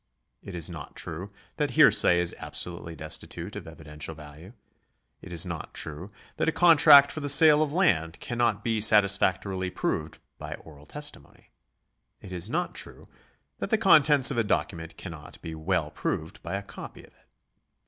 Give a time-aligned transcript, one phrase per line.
[0.41, 4.53] It is not true that hearsay is absolutely destitute of evidential value;
[5.21, 9.69] it is not true that a contract for the sale of land cannot be satisfactorily
[9.69, 11.51] proved by oral testimony;
[12.19, 13.05] it is not true
[13.59, 17.27] that the contents of a document cannot be well proved by a copy of it.